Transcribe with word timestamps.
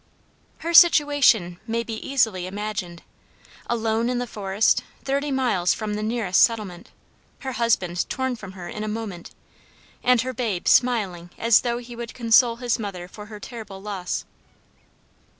Her 0.61 0.73
situation 0.73 1.59
may 1.67 1.83
be 1.83 1.93
easily 1.93 2.47
imagined: 2.47 3.03
alone 3.69 4.09
in 4.09 4.17
the 4.17 4.25
forest, 4.25 4.83
thirty 5.03 5.29
miles 5.29 5.75
from 5.75 5.93
the 5.93 6.01
nearest 6.01 6.41
settlement, 6.41 6.89
her 7.41 7.51
husband 7.51 8.09
torn 8.09 8.35
from 8.35 8.53
her 8.53 8.67
in 8.67 8.83
a 8.83 8.87
moment, 8.87 9.29
and 10.03 10.21
her 10.21 10.33
babe 10.33 10.67
smiling 10.67 11.29
as 11.37 11.59
though 11.61 11.77
he 11.77 11.95
would 11.95 12.15
console 12.15 12.55
his 12.55 12.79
mother 12.79 13.07
for 13.07 13.27
her 13.27 13.39
terrible 13.39 13.79
loss. 13.79 14.25